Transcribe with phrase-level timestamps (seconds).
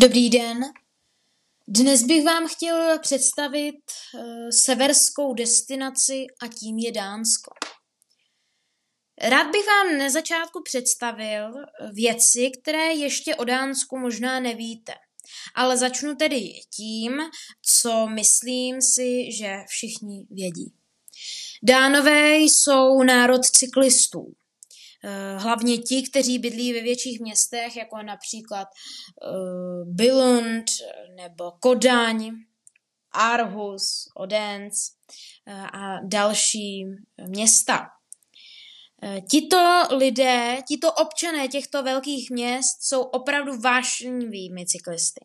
[0.00, 0.64] Dobrý den.
[1.68, 3.74] Dnes bych vám chtěl představit
[4.14, 4.20] uh,
[4.50, 7.50] severskou destinaci a tím je Dánsko.
[9.22, 11.52] Rád bych vám na začátku představil
[11.92, 14.94] věci, které ještě o Dánsku možná nevíte.
[15.54, 17.12] Ale začnu tedy tím,
[17.62, 20.72] co myslím si, že všichni vědí.
[21.62, 24.34] Dánové jsou národ cyklistů.
[25.04, 30.64] Eh, hlavně ti, kteří bydlí ve větších městech, jako například uh, Billund
[31.16, 32.30] nebo Kodaň,
[33.12, 34.92] Aarhus, Odense
[35.46, 36.84] uh, a další
[37.28, 37.86] města.
[39.30, 45.20] Tito lidé, tito občané těchto velkých měst jsou opravdu vášnivými cyklisty.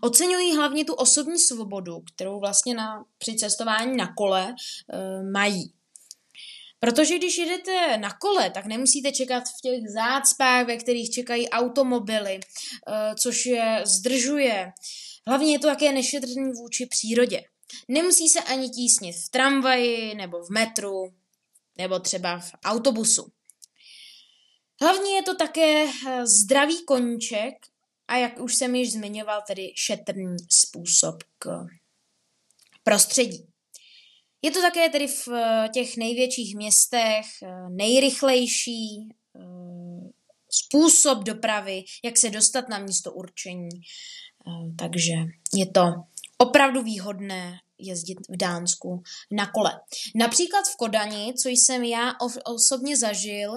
[0.00, 5.72] Oceňují hlavně tu osobní svobodu, kterou vlastně na, při cestování na kole e, mají.
[6.86, 12.40] Protože když jedete na kole, tak nemusíte čekat v těch zácpách, ve kterých čekají automobily,
[12.40, 14.72] eh, což je zdržuje.
[15.26, 17.42] Hlavně je to také nešetrný vůči přírodě.
[17.88, 21.14] Nemusí se ani tísnit v tramvaji nebo v metru
[21.78, 23.32] nebo třeba v autobusu.
[24.80, 27.54] Hlavně je to také eh, zdravý koníček
[28.08, 31.66] a jak už jsem již zmiňoval, tedy šetrný způsob k
[32.84, 33.51] prostředí.
[34.44, 39.40] Je to také tedy v eh, těch největších městech eh, nejrychlejší eh,
[40.50, 43.68] způsob dopravy, jak se dostat na místo určení.
[44.78, 45.12] Takže
[45.54, 45.82] je to
[46.38, 49.80] opravdu výhodné jezdit v Dánsku na kole.
[50.14, 52.12] Například v Kodani, co jsem já
[52.44, 53.52] osobně zažil,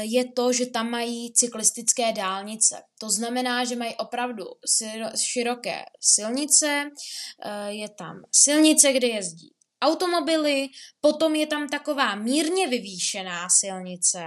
[0.00, 2.82] je to, že tam mají cyklistické dálnice.
[2.98, 4.44] To znamená, že mají opravdu
[5.16, 6.84] široké silnice,
[7.68, 10.68] je tam silnice, kde jezdí automobily,
[11.00, 14.24] potom je tam taková mírně vyvýšená silnice,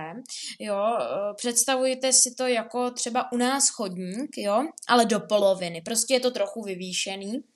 [0.59, 6.13] jo, e, představujte si to jako třeba u nás chodník, jo, ale do poloviny, prostě
[6.13, 7.50] je to trochu vyvýšený.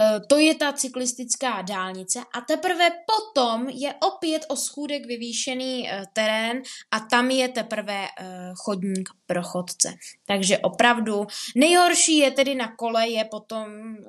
[0.00, 6.02] E, to je ta cyklistická dálnice a teprve potom je opět o schůdek vyvýšený e,
[6.12, 8.06] terén a tam je teprve
[8.54, 9.94] chodník pro chodce.
[10.26, 13.66] Takže opravdu nejhorší je tedy na kole je potom,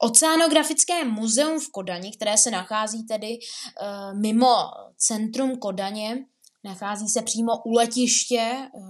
[0.00, 3.38] Oceanografické muzeum v Kodani, které se nachází tedy
[4.14, 4.56] mimo
[4.96, 6.24] centrum Kodaně,
[6.66, 8.80] Nachází se přímo u letiště eh,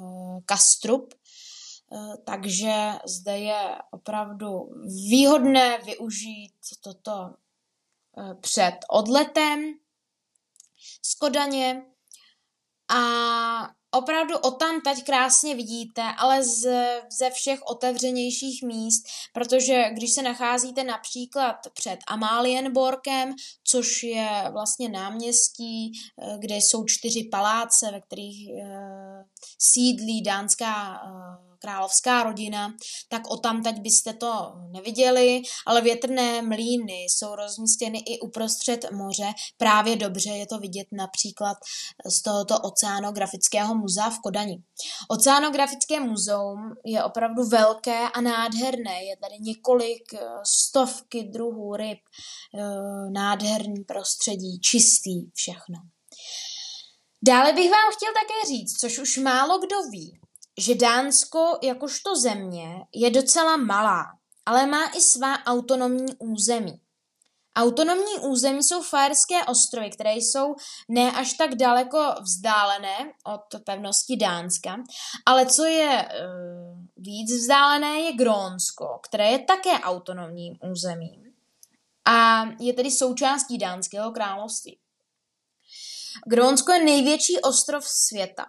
[0.46, 4.70] Kastrup, eh, takže zde je opravdu
[5.08, 7.34] výhodné využít toto
[8.18, 9.74] eh, před odletem
[11.02, 11.82] z Kodaně.
[12.88, 13.00] A
[13.98, 16.68] opravdu o tam teď krásně vidíte, ale z,
[17.18, 23.34] ze všech otevřenějších míst, protože když se nacházíte například před Amalienborkem,
[23.64, 28.62] což je vlastně náměstí, eh, kde jsou čtyři paláce, ve kterých uh,
[29.58, 32.74] sídlí dánská uh, královská rodina,
[33.08, 39.32] tak o tam teď byste to neviděli, ale větrné mlýny jsou rozmístěny i uprostřed moře.
[39.56, 41.56] Právě dobře je to vidět například
[42.06, 44.62] z tohoto oceanografického muzea v Kodani.
[45.08, 49.04] Oceanografické muzeum je opravdu velké a nádherné.
[49.04, 55.76] Je tady několik eh, stovky druhů ryb, eh, nádherný prostředí, čistý všechno.
[57.22, 60.20] Dále bych vám chtěl také říct, což už málo kdo ví,
[60.58, 64.04] že Dánsko jakožto země je docela malá,
[64.46, 66.80] ale má i svá autonomní území.
[67.56, 70.54] Autonomní území jsou Fajerské ostrovy, které jsou
[70.88, 74.76] ne až tak daleko vzdálené od pevnosti Dánska,
[75.26, 81.26] ale co je uh, víc vzdálené je Grónsko, které je také autonomním územím
[82.06, 84.78] a je tedy součástí Dánského království.
[86.26, 88.46] Grónsko je největší ostrov světa.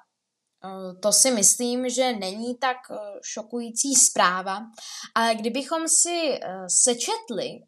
[0.67, 4.61] Eh, to si myslím, že není tak eh, šokující zpráva,
[5.15, 7.63] ale kdybychom si eh, sečetli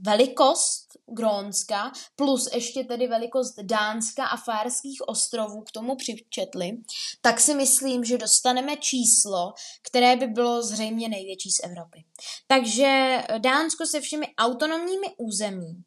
[0.00, 6.78] velikost Grónska plus ještě tedy velikost Dánska a Fárských ostrovů k tomu přičetli,
[7.20, 9.52] tak si myslím, že dostaneme číslo,
[9.82, 12.04] které by bylo zřejmě největší z Evropy.
[12.46, 15.84] Takže Dánsko se všemi autonomními území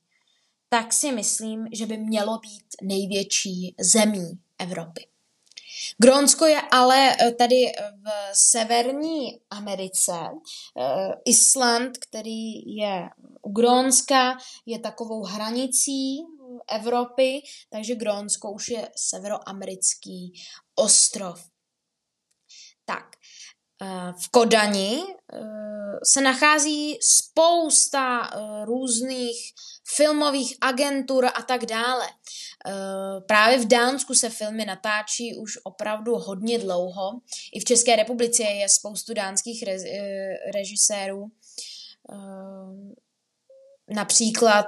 [0.74, 5.11] tak si myslím, že by mělo být největší zemí Evropy.
[5.98, 10.12] Grónsko je ale eh, tady v severní Americe.
[10.80, 13.10] Eh, Island, který je
[13.42, 16.26] u Grónska, je takovou hranicí
[16.72, 20.34] Evropy, takže Grónsko už je severoamerický
[20.76, 21.44] ostrov.
[22.86, 23.21] Tak, eh,
[24.22, 25.04] v Kodani
[26.14, 28.32] se nachází spousta
[28.66, 29.54] různých
[29.96, 32.08] filmových agentur a tak dále.
[32.68, 37.12] Eh, právě v Dánsku se filmy natáčí už opravdu hodně dlouho.
[37.54, 39.78] I v České republice je spoustu dánských eh,
[40.54, 41.32] režisérů.
[42.12, 42.94] Eh,
[43.94, 44.68] například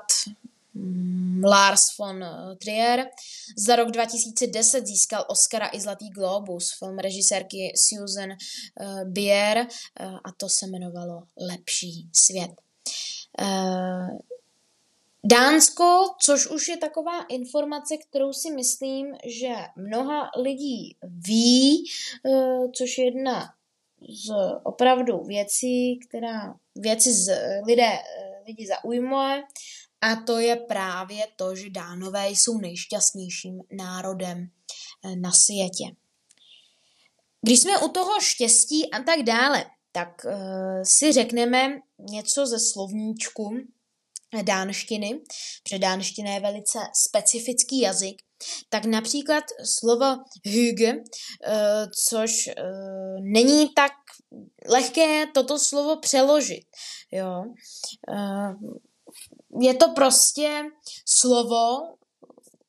[1.44, 2.26] Lars von
[2.62, 3.06] Trier.
[3.58, 8.30] Za rok 2010 získal Oscara i Zlatý globus, film režisérky Susan
[9.06, 9.68] Bier
[10.00, 12.52] a to se jmenovalo Lepší svět.
[15.26, 21.84] Dánsko, což už je taková informace, kterou si myslím, že mnoha lidí ví,
[22.26, 23.54] eh, což je jedna
[24.10, 24.34] z
[24.64, 27.38] opravdu věcí, která věci z
[27.68, 29.44] lidé, eh, lidi zaujmuje,
[30.04, 34.48] a to je právě to, že Dánové jsou nejšťastnějším národem
[35.06, 35.96] eh, na světě.
[37.42, 40.34] Když jsme u toho štěstí a tak dále, tak uh,
[40.84, 41.70] si řekneme
[42.00, 43.50] něco ze slovníčku,
[44.42, 45.20] dánštiny,
[45.64, 48.16] protože dánština je velice specifický jazyk,
[48.70, 49.44] tak například
[49.80, 50.06] slovo
[50.46, 52.50] hygge, eh, což
[53.34, 53.92] není tak
[54.70, 56.66] lehké toto slovo přeložit.
[57.12, 57.44] Jo.
[59.56, 60.64] Eh, je to prostě
[61.06, 61.78] slovo,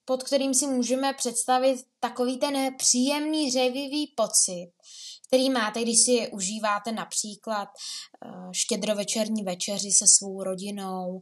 [0.05, 4.73] pod kterým si můžeme představit takový ten příjemný, řevivý pocit,
[5.27, 7.69] který máte, když si užíváte například
[8.25, 11.21] uh, štědrovečerní večeři se svou rodinou.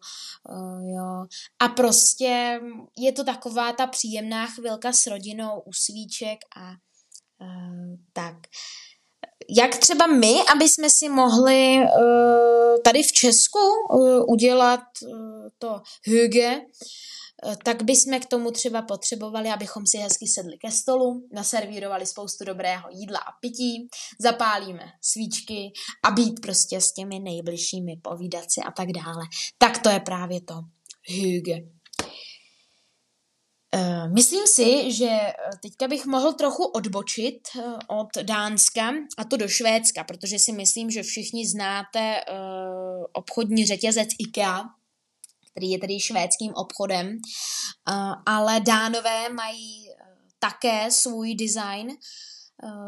[0.48, 1.26] Uh, jo.
[1.58, 2.60] A prostě
[2.98, 6.70] je to taková ta příjemná chvilka s rodinou u svíček a
[7.40, 8.36] uh, tak.
[9.48, 15.80] Jak třeba my, aby jsme si mohli uh, tady v Česku uh, udělat uh, to
[16.04, 16.60] hygge,
[17.46, 22.44] Eh, tak bychom k tomu třeba potřebovali, abychom si hezky sedli ke stolu, naservírovali spoustu
[22.44, 23.88] dobrého jídla a pití,
[24.20, 25.72] zapálíme svíčky
[26.04, 29.24] a být prostě s těmi nejbližšími povídat si a tak dále.
[29.58, 30.54] Tak to je právě to
[31.08, 31.56] hygge.
[33.74, 37.48] Eh, myslím si, že eh, teďka bych mohl trochu odbočit
[37.88, 42.20] od Dánska a to do Švédska, protože si myslím, že všichni znáte
[43.12, 44.64] obchodní řetězec IKEA,
[45.50, 47.18] který je tedy švédským obchodem,
[48.26, 49.88] ale dánové mají
[50.38, 51.88] také svůj design,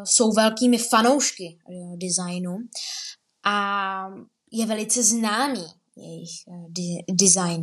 [0.04, 1.58] jsou velkými fanoušky
[1.96, 2.58] designu
[3.44, 4.06] a
[4.52, 6.30] je velice známý jejich
[7.10, 7.62] design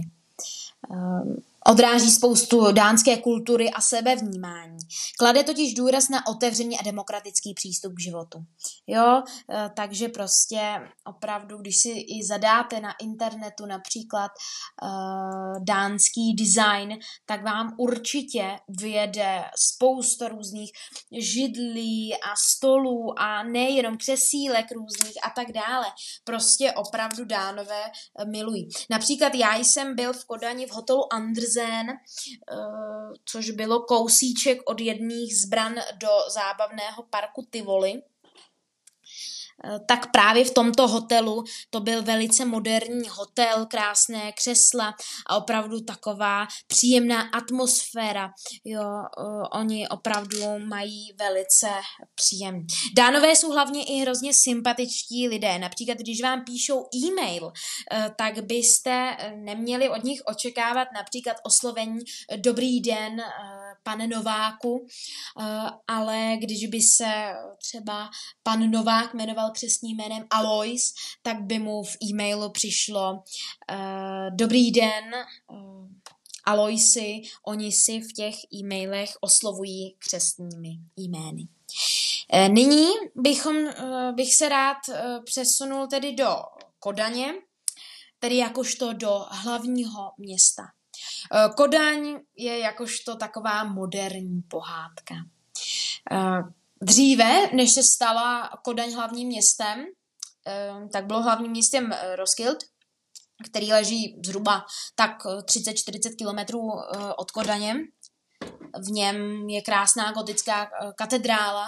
[1.68, 4.78] odráží spoustu dánské kultury a sebevnímání.
[5.20, 8.40] Klade totiž důraz na otevřený a demokratický přístup k životu.
[8.88, 10.60] Jo, e, takže prostě
[11.06, 19.44] opravdu, když si i zadáte na internetu například uh, dánský design, tak vám určitě vyjede
[19.56, 20.72] spousta různých
[21.20, 25.86] židlí a stolů a nejenom křesílek různých a tak dále.
[26.24, 27.84] Prostě opravdu dánové
[28.26, 28.70] milují.
[28.90, 31.96] Například já jsem byl v Kodani v hotelu Anders Pilzen, eh,
[33.26, 38.02] což bylo kousíček od jedných zbran do zábavného parku Tivoli.
[39.88, 44.94] Tak právě v tomto hotelu to byl velice moderní hotel, krásné křesla
[45.28, 48.32] a opravdu taková příjemná atmosféra.
[48.66, 48.84] Jo,
[49.54, 50.38] oni opravdu
[50.68, 51.70] mají velice
[52.16, 52.66] příjemný.
[52.98, 55.60] Dánové jsou hlavně i hrozně sympatičtí lidé.
[55.60, 57.52] Například, když vám píšou e-mail,
[58.18, 62.00] tak byste neměli od nich očekávat například oslovení
[62.36, 63.22] dobrý den,
[63.84, 64.86] pane Nováku,
[65.88, 68.10] ale když by se třeba
[68.44, 75.04] pan Novák jmenoval křesním jménem Alois, tak by mu v e-mailu přišlo uh, dobrý den,
[75.48, 75.88] uh,
[76.46, 81.48] Aloisi, oni si v těch e-mailech oslovují křesními jmény.
[82.34, 83.56] Uh, nyní bychom,
[84.16, 84.78] bych se rád
[85.26, 86.36] přesunul tedy do
[86.80, 87.34] Kodaně,
[88.20, 90.64] tedy jakožto do hlavního města.
[91.56, 95.16] Kodaň je jakožto taková moderní pohádka.
[96.84, 99.86] Dříve, než se stala Kodaň hlavním městem,
[100.48, 102.66] eh, tak bylo hlavním městem eh, Roskilde,
[103.50, 107.76] který leží zhruba tak 30-40 kilometrů eh, od Kodaně.
[108.88, 111.68] V něm je krásná gotická katedrála,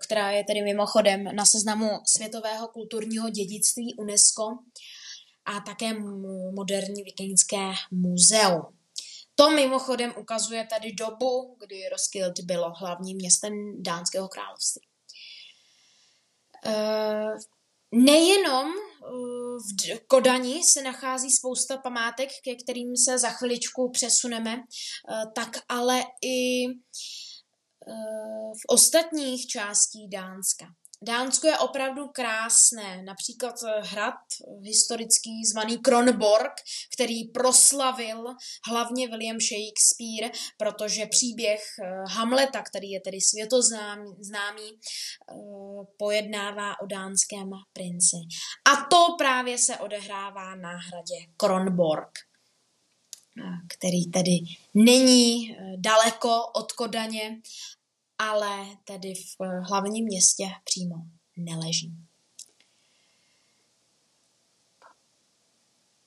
[0.00, 4.58] která je tedy mimochodem na seznamu světového kulturního dědictví UNESCO
[5.44, 5.92] a také
[6.54, 8.75] moderní vikingské muzeum.
[9.38, 13.52] To mimochodem ukazuje tady dobu, kdy Roskilde bylo hlavním městem
[13.82, 14.88] Dánského království.
[16.66, 17.34] Eh,
[17.92, 25.24] nejenom eh, v Kodani se nachází spousta památek, ke kterým se za chviličku přesuneme, eh,
[25.34, 26.66] tak ale i
[28.52, 30.66] v ostatních částí Dánska.
[31.02, 36.52] Dánsko je opravdu krásné, například eh, hrad eh, historický zvaný Kronborg,
[36.94, 38.24] který proslavil
[38.68, 44.78] hlavně William Shakespeare, protože příběh eh, Hamleta, který je tedy světoznámý,
[45.98, 48.16] pojednává o dánském princi.
[48.72, 52.10] A to právě se odehrává na hradě Kronborg
[53.68, 54.38] který tedy
[54.74, 57.40] není daleko od Kodaně
[58.18, 60.96] ale tedy v hlavním městě přímo
[61.36, 61.92] neleží.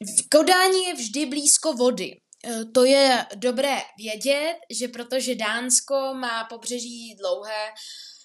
[0.02, 2.22] V Kodání je vždy blízko vody.
[2.46, 7.74] E, to je dobré vědět, že protože Dánsko má pobřeží dlouhé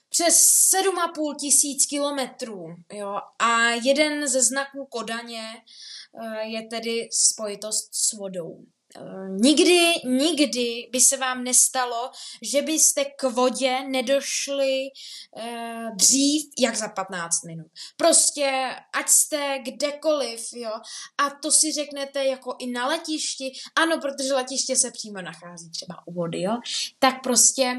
[0.09, 0.35] přes
[0.75, 2.67] 7,5 tisíc kilometrů.
[2.93, 3.21] Jo?
[3.39, 8.65] A jeden ze znaků Kodaně e, je tedy spojitost s vodou.
[8.97, 12.11] Eh, nikdy, nikdy by se vám nestalo,
[12.43, 14.89] že byste k vodě nedošli
[15.37, 17.67] uh, dřív jak za 15 minut.
[17.97, 20.71] Prostě, ať jste kdekoliv, jo,
[21.19, 26.07] a to si řeknete jako i na letišti, ano, protože letiště se přímo nachází třeba
[26.07, 26.59] u vody, jo,
[26.99, 27.77] tak prostě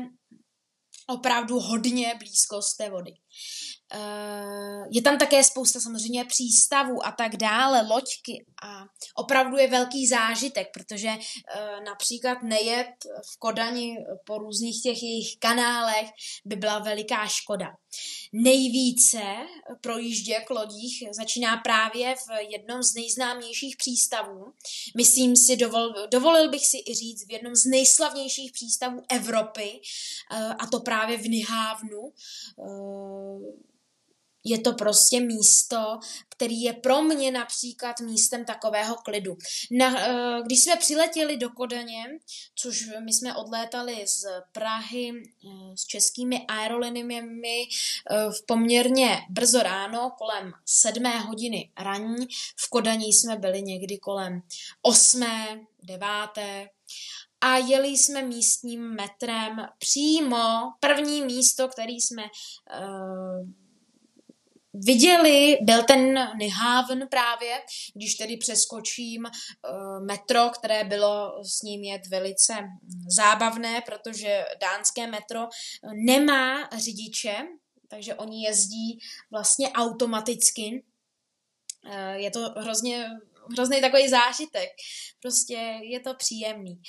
[1.08, 3.12] opravdu hodně blízko z té vody.
[3.12, 3.65] Uh,
[4.90, 8.86] je tam také spousta samozřejmě přístavů a tak dále, loďky a
[9.16, 12.88] opravdu je velký zážitek, protože uh, například nejet
[13.34, 16.10] v Kodani po různých těch jejich kanálech
[16.46, 17.76] by byla veliká škoda.
[18.34, 19.22] Nejvíce
[19.82, 24.54] projížděk lodích začíná právě v jednom z nejznámějších přístavů.
[24.98, 29.82] Myslím si, dovol, dovolil bych si i říct, v jednom z nejslavnějších přístavů Evropy,
[30.32, 32.02] uh, a to právě v Nihávnu
[34.46, 36.00] je to prostě místo,
[36.30, 39.38] který je pro mě například místem takového klidu.
[39.72, 42.04] Na, eh, když jsme přiletěli do Kodaně,
[42.56, 47.68] což my jsme odlétali z Prahy eh, s českými aerolinami
[48.10, 54.42] eh, v poměrně brzo ráno, kolem sedmé hodiny raní, v Kodani jsme byli někdy kolem
[54.82, 56.70] osmé, deváté,
[57.42, 60.72] a jeli jsme místním metrem přímo.
[60.80, 63.50] První místo, který jsme uh,
[64.84, 67.62] viděli, byl ten Nyhaven právě,
[67.94, 72.54] když tedy přeskočím uh, metro, které bylo s ním jet velice
[73.16, 75.48] zábavné, protože dánské metro
[76.06, 77.36] nemá řidiče,
[77.88, 79.00] takže oni jezdí
[79.32, 80.84] vlastně automaticky.
[81.86, 83.10] Uh, je to hrozně,
[83.52, 84.70] hrozný takový zážitek.
[85.22, 86.82] Prostě je to příjemný.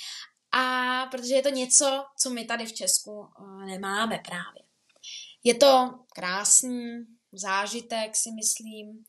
[0.51, 3.27] A protože je to něco, co my tady v Česku
[3.65, 4.63] nemáme právě.
[5.43, 7.05] Je to krásný,
[7.39, 9.03] zážitek, si myslím,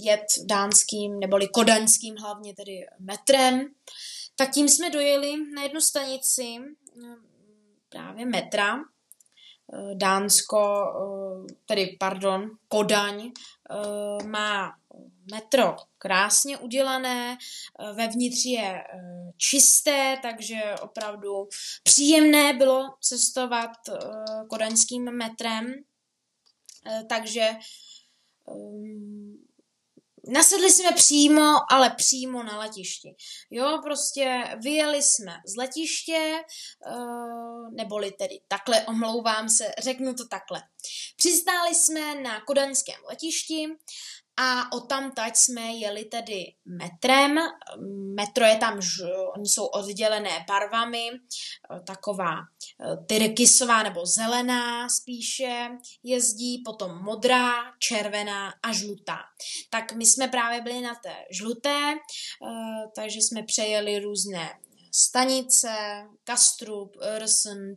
[0.00, 3.74] jet dánským neboli kodaňským hlavně tedy metrem.
[4.36, 6.56] Tak tím jsme dojeli na jednu stanici
[7.88, 8.76] právě metra,
[9.94, 10.84] Dánsko,
[11.66, 13.32] tedy pardon, Kodaň,
[14.26, 14.72] má
[15.32, 17.38] metro krásně udělané,
[17.94, 18.84] vevnitř je
[19.36, 21.48] čisté, takže opravdu
[21.82, 23.70] příjemné bylo cestovat
[24.50, 25.74] kodaňským metrem.
[27.08, 27.50] Takže
[28.44, 29.44] um,
[30.28, 33.14] nasedli jsme přímo, ale přímo na letišti.
[33.50, 36.44] Jo, prostě vyjeli jsme z letiště,
[36.86, 40.62] uh, neboli tedy takhle, omlouvám se, řeknu to takhle.
[41.16, 43.66] Přistáli jsme na kodaňském letišti
[44.36, 47.38] a o tam tať jsme jeli tedy metrem.
[48.14, 48.80] Metro je tam,
[49.36, 55.68] oni jsou oddělené barvami, eh, taková eh, tyrkysová nebo zelená spíše
[56.02, 59.18] jezdí, potom modrá, červená a žlutá.
[59.70, 64.50] Tak my jsme právě byli na té žluté, eh, takže jsme přejeli různé
[64.96, 65.68] stanice,
[66.24, 67.74] Kastrup, Öresund,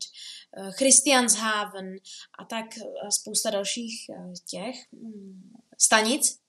[0.77, 1.95] Christianshaven
[2.39, 2.65] a tak
[3.09, 4.05] spousta dalších
[4.49, 6.39] těch hm, stanic.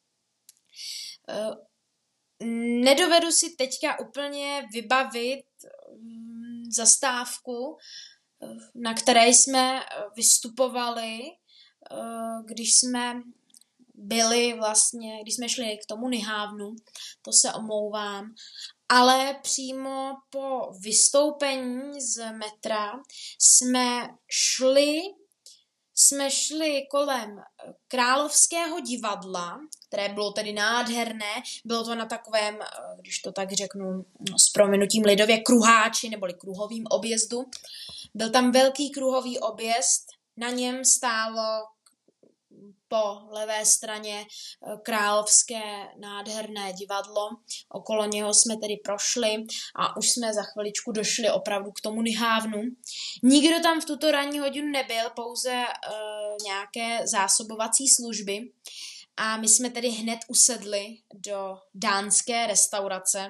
[1.28, 1.50] Eh,
[2.84, 5.44] nedovedu si teďka úplně vybavit
[6.00, 7.78] mm, zastávku,
[8.42, 9.84] eh, na které jsme eh,
[10.16, 11.18] vystupovali,
[12.44, 13.22] když jsme
[13.94, 16.76] byli vlastně, když jsme šli k tomu Nihávnu,
[17.22, 18.34] to se omlouvám,
[18.88, 22.92] ale přímo po vystoupení z metra
[23.38, 25.00] jsme šli
[25.98, 31.34] jsme šli kolem eh, Královského divadla, které bylo tedy nádherné.
[31.64, 32.66] Bylo to na takovém, eh,
[33.00, 34.04] když to tak řeknu
[34.36, 37.44] s prominutím lidově, kruháči neboli kruhovým objezdu.
[38.14, 41.42] Byl tam velký kruhový objezd, na něm stálo
[42.88, 45.62] po levé straně eh, královské
[45.98, 47.28] nádherné divadlo.
[47.68, 49.44] Okolo něho jsme tedy prošli
[49.76, 52.62] a už jsme za chviličku došli opravdu k tomu Nihávnu.
[53.22, 58.50] Nikdo tam v tuto ranní hodinu nebyl, pouze uh, nějaké zásobovací služby.
[59.18, 63.28] A my jsme tedy hned usedli do dánské restaurace.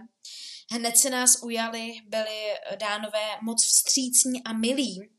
[0.71, 5.11] Hned se nás ujali, byli dánové moc vstřícní a milí.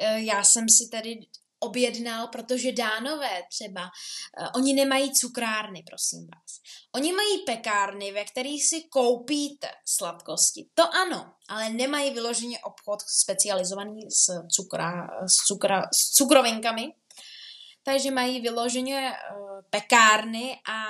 [0.00, 1.18] Eh, já jsem si tedy
[1.60, 6.60] objednal, protože dánové třeba, uh, oni nemají cukrárny, prosím vás.
[6.94, 10.68] Oni mají pekárny, ve kterých si koupíte sladkosti.
[10.74, 16.92] To ano, ale nemají vyloženě obchod specializovaný s, cukra, s, cukra, s cukrovinkami,
[17.90, 20.82] takže mají vyloženě uh, pekárny a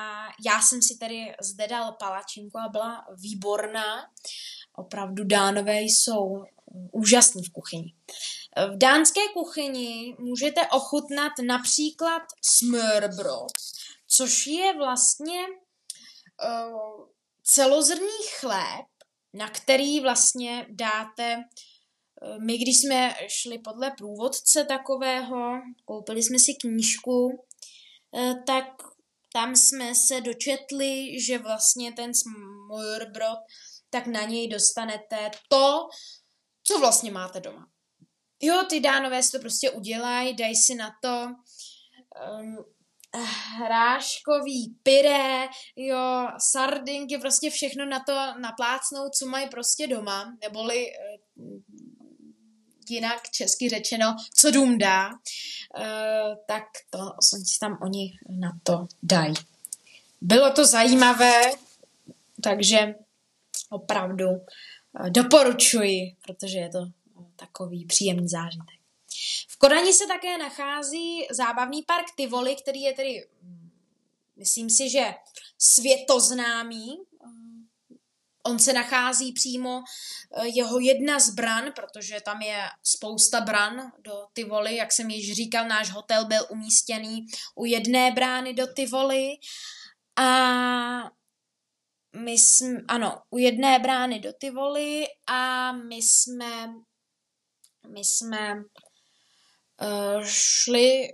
[0.46, 4.10] já jsem si tady zde dal palačinku a byla výborná.
[4.74, 6.44] Opravdu dánové jsou
[6.92, 7.94] úžasní v kuchyni.
[8.56, 13.52] V dánské kuchyni můžete ochutnat například smørbrod,
[14.06, 17.06] což je vlastně uh,
[17.42, 18.86] celozrný chléb,
[19.32, 21.44] na který vlastně dáte
[22.38, 25.52] my, když jsme šli podle průvodce takového,
[25.84, 28.64] koupili jsme si knížku, uh, tak
[29.32, 33.38] tam jsme se dočetli, že vlastně ten smørbrod,
[33.90, 35.88] tak na něj dostanete to,
[36.64, 37.66] co vlastně máte doma.
[38.42, 41.26] Jo, ty dánové si to prostě udělají, dají si na to
[42.40, 42.64] um,
[43.58, 51.60] hráškový pyré, jo, sardinky, prostě všechno na to naplácnout, co mají prostě doma, neboli uh,
[52.90, 55.14] jinak česky řečeno, co dům dá, uh,
[56.46, 59.34] tak to si tam oni na to dají.
[60.20, 61.42] Bylo to zajímavé,
[62.42, 62.94] takže
[63.70, 66.86] opravdu uh, doporučuji, protože je to
[67.36, 68.80] takový příjemný zážitek.
[69.48, 73.70] V Kodani se také nachází zábavný park Tivoli, který je tedy, mm,
[74.36, 75.14] myslím si, že
[75.58, 76.98] světoznámý.
[78.42, 79.82] On se nachází přímo
[80.36, 84.76] eh, jeho jedna z bran, protože tam je spousta bran do Tivoli.
[84.76, 89.32] Jak jsem již říkal, náš hotel byl umístěný u jedné brány do Tivoli.
[90.16, 91.10] A
[92.16, 96.68] my jsme, ano, u jedné brány do Tivoli a my jsme
[97.88, 98.54] my jsme
[99.82, 101.08] uh, šli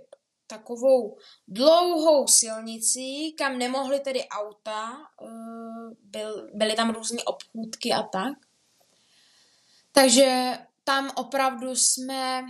[0.47, 8.33] takovou dlouhou silnicí, kam nemohly tedy auta, uh, byl, byly tam různé obchůdky a tak.
[9.91, 12.45] Takže tam opravdu jsme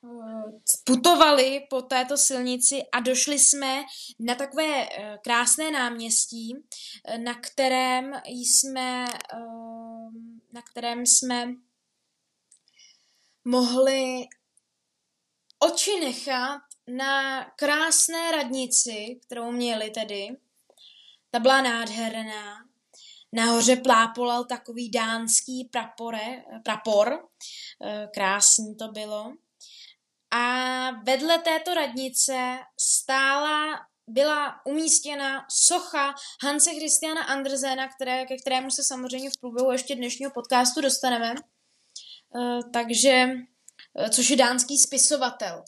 [0.00, 0.50] uh,
[0.84, 3.82] putovali po této silnici a došli jsme
[4.18, 6.54] na takové uh, krásné náměstí,
[7.24, 9.04] na kterém jsme,
[10.52, 11.54] na kterém jsme
[13.44, 14.28] mohli
[15.58, 20.28] oči nechat na krásné radnici, kterou měli tedy.
[21.30, 22.56] Ta byla nádherná.
[23.32, 27.28] Nahoře plápolal takový dánský prapore, prapor.
[27.84, 29.32] Eh, krásný to bylo.
[30.30, 38.84] A vedle této radnice stála, byla umístěna socha Hanse Christiana Andersena, které, ke kterému se
[38.84, 41.34] samozřejmě v průběhu ještě dnešního podcastu dostaneme.
[41.34, 43.28] Eh, takže,
[43.98, 45.64] eh, což je dánský spisovatel.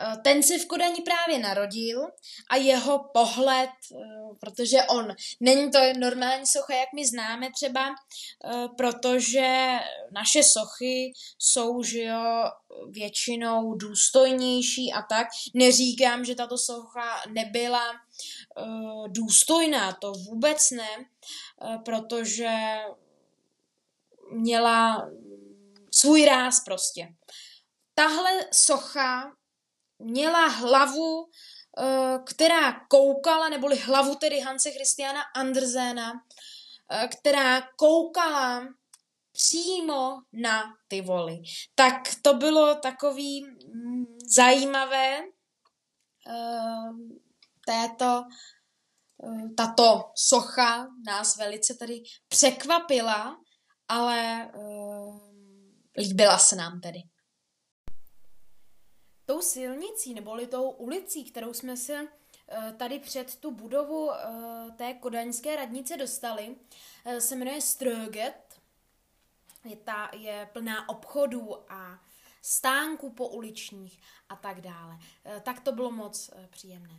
[0.00, 2.06] Eh, ten se v Kodani právě narodil
[2.50, 3.96] a jeho pohled, eh,
[4.40, 9.78] protože on není to normální socha, jak my známe třeba, eh, protože
[10.12, 12.44] naše sochy jsou, že jo,
[12.90, 15.28] většinou důstojnější a tak.
[15.54, 17.92] Neříkám, že tato socha nebyla
[19.08, 20.88] důstojná, to vůbec ne,
[21.84, 22.50] protože
[24.32, 25.08] měla
[25.90, 27.08] svůj ráz prostě.
[27.94, 29.32] Tahle socha
[30.04, 31.30] měla hlavu,
[31.78, 36.12] eh, která koukala, neboli hlavu tedy Hanse Christiana Andersena,
[36.90, 38.68] eh, která koukala
[39.32, 41.42] přímo na ty voly.
[41.74, 46.90] Tak to bylo takový mm, zajímavé eh,
[47.66, 48.24] této
[49.56, 53.36] tato socha nás velice tady překvapila,
[53.88, 54.50] ale
[55.98, 57.02] líbila se nám tedy
[59.26, 62.08] tou silnicí neboli tou ulicí, kterou jsme se
[62.48, 64.16] eh, tady před tu budovu eh,
[64.76, 66.56] té kodaňské radnice dostali,
[67.04, 68.34] eh, se jmenuje Ströget.
[69.64, 72.00] Je, ta, je plná obchodů a
[72.42, 74.98] stánků po uličních a tak dále.
[75.42, 76.94] Tak to bylo moc příjemné.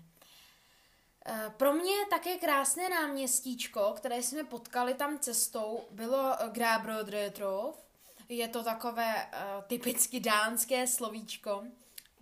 [1.57, 7.85] Pro mě také krásné náměstíčko, které jsme potkali tam cestou, bylo Grabrodretrov.
[8.29, 9.31] Je to takové
[9.67, 11.63] typicky dánské slovíčko,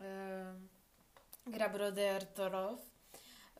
[0.03, 0.55] Eh,
[1.45, 2.79] Grabrodertorov.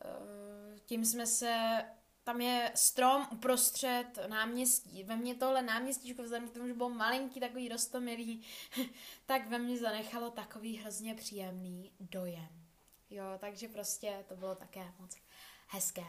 [0.04, 1.84] Eh, tím jsme se
[2.24, 5.04] tam je strom uprostřed náměstí.
[5.04, 8.46] Ve mně tohle náměstíčko, vzhledem k tomu, že byl malinký, takový rostomilý,
[9.26, 12.48] tak ve mně zanechalo takový hrozně příjemný dojem.
[13.10, 15.16] Jo, takže prostě to bylo také moc
[15.68, 16.04] hezké.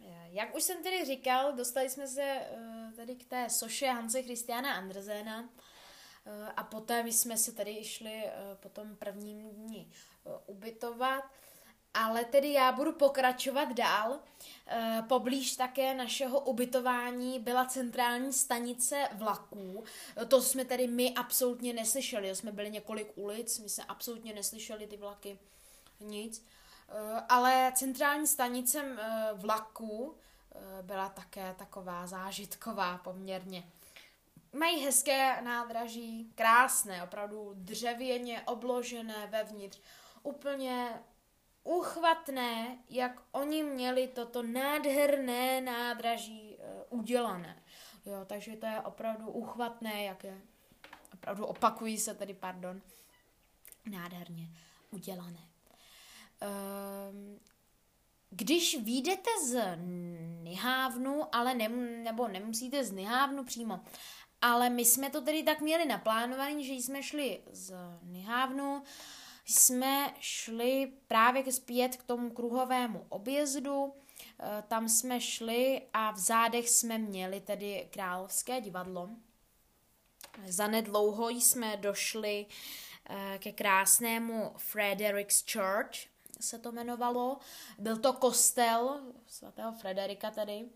[0.00, 2.46] Eh, jak už jsem tedy říkal, dostali jsme se
[2.96, 5.50] tady k té soše Hanse Christiana Andrzena, Eh,
[6.56, 9.92] a poté my jsme se tady šli eh, po tom prvním dní
[10.26, 11.24] eh, ubytovat.
[11.94, 14.20] Ale tedy já budu pokračovat dál.
[15.08, 19.84] Poblíž také našeho ubytování byla centrální stanice vlaků.
[20.28, 22.34] To jsme tedy my absolutně neslyšeli.
[22.34, 25.38] Jsme byli několik ulic, my jsme absolutně neslyšeli ty vlaky,
[26.00, 26.44] nic.
[27.28, 28.96] Ale centrální stanice
[29.34, 30.14] vlaků
[30.82, 33.64] byla také taková zážitková poměrně.
[34.58, 39.80] Mají hezké nádraží, krásné, opravdu dřevěně obložené vevnitř,
[40.22, 41.02] úplně
[41.64, 46.56] uchvatné, jak oni měli toto nádherné nádraží
[46.90, 47.62] uh, udělané.
[48.06, 50.40] Jo, takže to je opravdu uchvatné, jak je,
[51.14, 52.82] opravdu opakují se tedy, pardon,
[53.90, 54.48] nádherně
[54.90, 55.40] udělané.
[57.10, 57.40] Um,
[58.30, 59.76] když výjdete z
[60.42, 61.68] Nihávnu, ale ne,
[62.02, 63.80] nebo nemusíte z Nihávnu přímo,
[64.46, 68.82] ale my jsme to tedy tak měli naplánovaný, že jsme šli z Nihávnu,
[69.44, 73.94] jsme šli právě zpět k tomu kruhovému objezdu,
[74.40, 79.10] eh, tam jsme šli a v zádech jsme měli tedy královské divadlo.
[80.46, 82.46] Zanedlouho jsme došli
[83.10, 85.96] eh, ke krásnému Fredericks Church,
[86.40, 87.38] se to jmenovalo.
[87.78, 90.68] Byl to kostel svatého Frederika tady.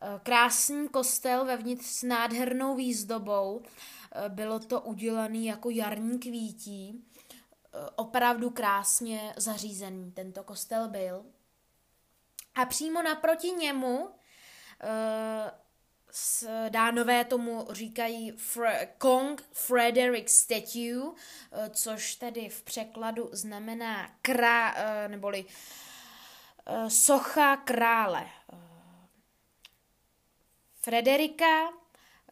[0.00, 3.62] Eh, krásný kostel vevnitř s nádhernou výzdobou.
[4.12, 7.04] Eh, bylo to udělané jako jarní kvítí.
[7.74, 11.24] Eh, opravdu krásně zařízený tento kostel byl.
[12.54, 14.10] A přímo naproti němu
[16.68, 21.12] dánové tomu říkají Fre- Kong Frederick Statue,
[21.70, 24.74] což tedy v překladu znamená krá,
[25.08, 25.44] neboli
[26.88, 28.26] socha krále.
[30.88, 31.68] Frederika,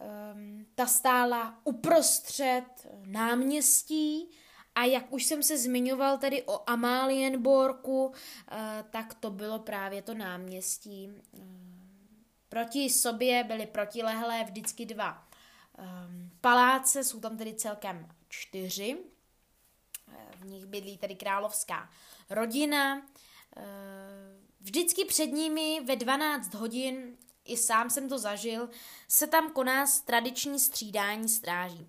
[0.01, 2.65] ehm, ta stála uprostřed
[3.07, 4.31] náměstí
[4.75, 8.13] a jak už jsem se zmiňoval tady o Amalienborku,
[8.51, 11.09] eh, tak to bylo právě to náměstí.
[11.35, 11.89] Ehm,
[12.49, 15.29] proti sobě byly protilehlé vždycky dva
[15.79, 18.99] ehm, paláce, jsou tam tedy celkem čtyři.
[20.13, 21.91] Eh, v nich bydlí tedy královská
[22.31, 23.03] rodina.
[24.61, 27.17] Vždycky před nimi ve 12 hodin
[27.47, 28.69] i sám jsem to zažil,
[29.09, 31.87] se tam koná tradiční střídání stráží.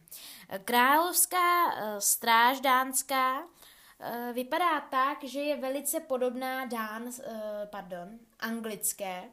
[0.65, 3.48] Královská eh, stráž dánská
[4.00, 9.24] eh, vypadá tak, že je velice podobná dán, eh, pardon, anglické,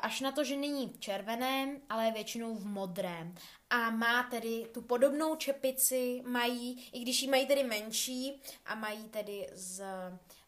[0.00, 3.34] až na to, že není v červeném, ale většinou v modrém.
[3.70, 9.08] A má tedy tu podobnou čepici, mají, i když ji mají tedy menší, a mají
[9.08, 9.84] tedy z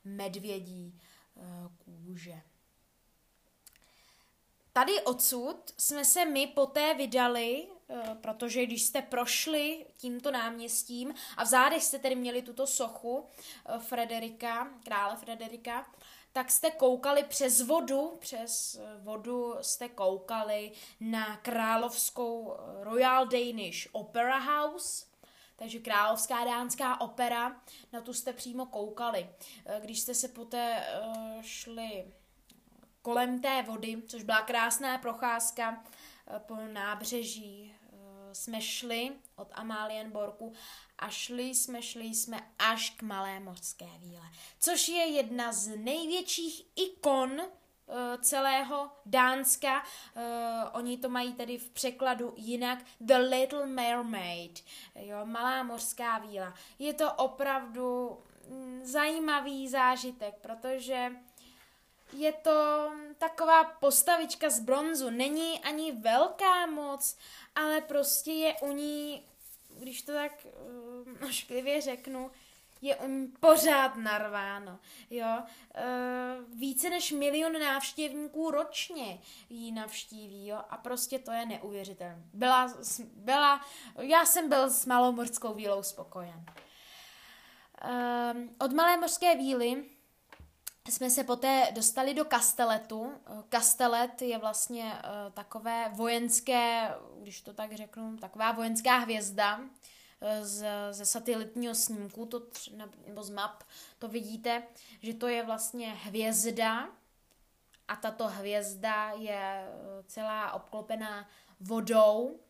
[0.05, 1.01] medvědí
[1.85, 2.43] kůže.
[4.77, 7.67] Tady odsud jsme se my poté vydali
[8.21, 13.27] protože když jste prošli tímto náměstím a v zádech jste tedy měli tuto sochu
[13.79, 15.87] Frederika, krále Frederika,
[16.33, 25.07] tak jste koukali přes vodu, přes vodu jste koukali na královskou Royal Danish Opera House,
[25.57, 29.31] takže Královská dánská opera, na tu jste přímo koukali.
[29.81, 30.87] Když jste se poté
[31.43, 32.05] šli
[33.05, 35.85] kolem té vody, což byla krásná procházka
[36.39, 37.75] po nábřeží,
[38.33, 40.53] jsme šli od Amalienborku
[40.99, 44.23] a šli jsme, šli jsme až k Malé mořské víle,
[44.61, 47.47] což je jedna z největších ikon uh,
[48.21, 49.83] celého Dánska.
[50.73, 54.65] Oni to mají tedy v překladu jinak The Little Mermaid,
[54.95, 56.55] jo, Malá mořská víla.
[56.79, 61.11] Je to opravdu mm, zajímavý zážitek, protože
[62.13, 65.11] je to taková postavička z bronzu.
[65.11, 67.17] Není ani velká moc,
[67.55, 69.27] ale prostě je u ní,
[69.79, 70.47] když to tak
[71.21, 72.31] uh, ošklivě řeknu,
[72.83, 74.79] je u ní pořád narváno.
[75.11, 75.39] Jo?
[75.39, 80.61] Uh, více než milion návštěvníků ročně jí navštíví jo?
[80.71, 82.23] a prostě to je neuvěřitelné.
[82.33, 82.75] Byla,
[83.15, 83.61] byla,
[84.01, 86.45] já jsem byl s malou mořskou vílou spokojen.
[87.85, 89.85] Uh, od Malé mořské víly
[90.91, 93.13] jsme se poté dostali do Kasteletu.
[93.49, 99.67] Kastelet je vlastně uh, takové vojenské, když to tak řeknu, taková vojenská hvězda uh,
[100.41, 102.43] z, ze satelitního snímku, to,
[103.07, 103.63] nebo z map,
[103.99, 104.63] to vidíte,
[105.03, 106.89] že to je vlastně hvězda
[107.89, 109.69] a tato hvězda je
[110.07, 111.29] celá obklopená
[111.61, 112.41] vodou.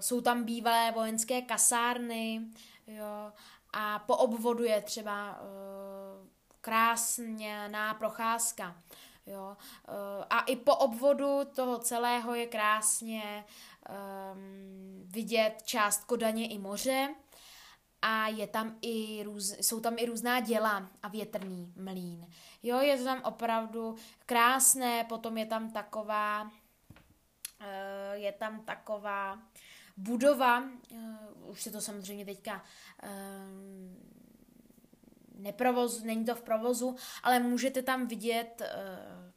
[0.00, 2.42] Jsou tam bývalé vojenské kasárny,
[2.86, 3.32] jo,
[3.72, 5.40] a po obvodu je třeba
[6.64, 8.76] krásná procházka.
[9.26, 9.56] Jo.
[9.88, 13.44] Eh, a i po obvodu toho celého je krásně
[14.34, 17.14] um, vidět část Kodaně i moře
[18.02, 22.26] a je tam i růz, jsou tam i různá děla a větrný mlín.
[22.62, 23.96] Jo, je to tam opravdu
[24.26, 26.50] krásné, potom je tam taková uh,
[28.12, 29.38] je tam taková
[29.96, 32.64] budova, uh, už se to samozřejmě teďka
[33.02, 34.14] uh,
[35.34, 38.68] neprovoz, není to v provozu, ale můžete tam vidět uh,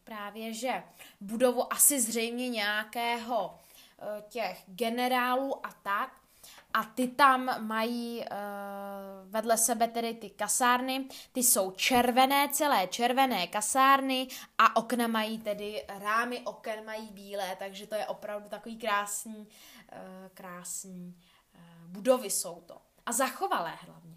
[0.03, 0.83] právě, že
[1.21, 6.11] budovu asi zřejmě nějakého uh, těch generálů a tak,
[6.73, 8.25] a ty tam mají uh,
[9.31, 15.85] vedle sebe tedy ty kasárny, ty jsou červené, celé červené kasárny a okna mají tedy,
[15.87, 19.47] rámy oken mají bílé, takže to je opravdu takový krásný, uh,
[20.33, 21.15] krásný
[21.55, 22.77] uh, budovy jsou to.
[23.05, 24.16] A zachovalé hlavně.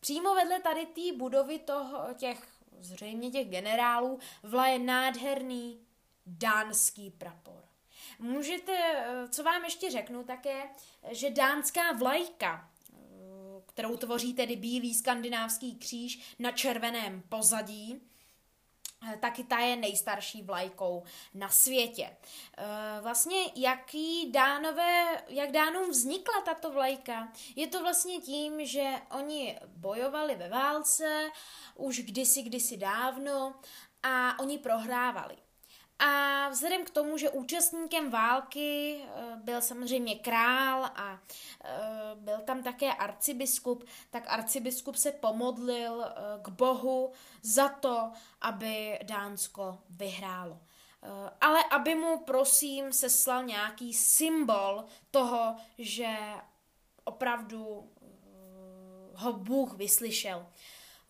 [0.00, 2.48] Přímo vedle tady té budovy toho, těch,
[2.80, 5.80] zřejmě těch generálů, vlaje nádherný
[6.26, 7.64] dánský prapor.
[8.18, 10.62] Můžete, co vám ještě řeknu také,
[11.10, 12.70] že dánská vlajka,
[13.66, 18.09] kterou tvoří tedy bílý skandinávský kříž na červeném pozadí, Eh,
[19.20, 21.02] taky ta je nejstarší vlajkou
[21.34, 22.16] na světě.
[22.58, 22.64] Eh,
[23.00, 27.32] vlastně jaký dánové, jak dánům vznikla tato vlajka?
[27.56, 31.30] Je to vlastně tím, že oni bojovali ve válce
[31.74, 33.54] už kdysi, kdysi dávno
[34.02, 35.36] a oni prohrávali.
[36.00, 41.20] A vzhledem k tomu, že účastníkem války eh, byl samozřejmě král a
[41.64, 41.70] eh,
[42.14, 49.78] byl tam také arcibiskup, tak arcibiskup se pomodlil eh, k Bohu za to, aby Dánsko
[49.90, 50.58] vyhrálo.
[51.40, 56.16] Ale aby mu, prosím, seslal nějaký symbol toho, že
[57.04, 57.90] opravdu
[59.14, 60.46] ho Bůh vyslyšel.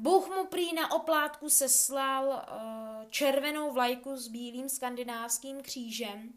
[0.00, 6.32] Bůh mu prý na oplátku seslal uh, červenou vlajku s bílým skandinávským křížem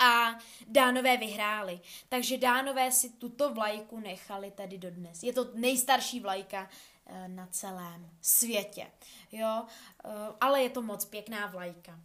[0.00, 1.80] a dánové vyhráli.
[2.08, 5.22] Takže dánové si tuto vlajku nechali tady dodnes.
[5.22, 6.68] Je to nejstarší vlajka
[7.04, 8.90] uh, na celém světě.
[9.32, 9.62] Jo?
[10.04, 12.00] Uh, ale je to moc pěkná vlajka.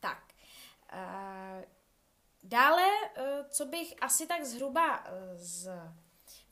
[0.00, 0.32] Tak.
[2.42, 2.88] Dále,
[3.50, 5.70] co bych asi tak zhruba z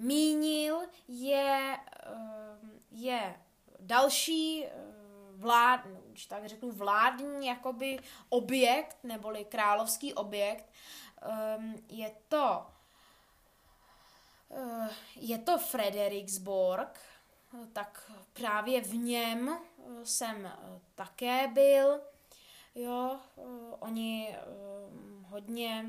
[0.01, 3.41] mínil, je, ehm, je
[3.81, 4.71] další eh,
[5.35, 5.81] vlád,
[6.29, 10.73] tak řeknu vládní jakoby objekt, neboli královský objekt.
[11.23, 12.67] Ehm, je to
[14.51, 17.01] eh, je to Frederiksborg,
[17.73, 20.53] tak právě v něm eh, jsem
[20.95, 22.01] také byl.
[22.75, 23.21] Jo,
[23.81, 24.37] oni
[25.29, 25.87] hodně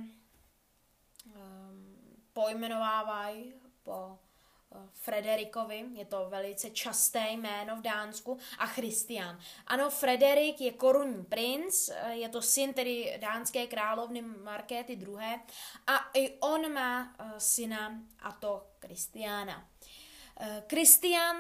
[2.33, 4.17] pojmenovávají po
[4.93, 9.39] Frederikovi, je to velice časté jméno v Dánsku, a Christian.
[9.67, 15.39] Ano, Frederik je korunní princ, je to syn tedy dánské královny Markéty II.
[15.87, 19.67] A i on má syna, a to Kristiána.
[20.69, 21.37] Christian,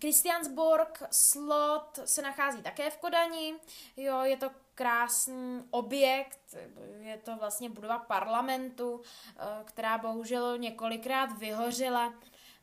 [0.00, 3.54] Christiansborg slot se nachází také v Kodani,
[3.96, 4.50] jo, je to
[4.80, 6.56] krásný objekt,
[7.00, 12.14] je to vlastně budova parlamentu, eh, která bohužel několikrát vyhořela.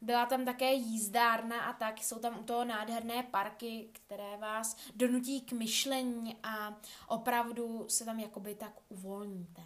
[0.01, 5.41] Byla tam také jízdárna a tak, jsou tam u toho nádherné parky, které vás donutí
[5.41, 6.77] k myšlení a
[7.07, 9.61] opravdu se tam jakoby tak uvolníte.